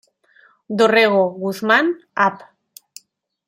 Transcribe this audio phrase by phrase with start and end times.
[0.67, 2.39] Dorrego, Guzmán, Av.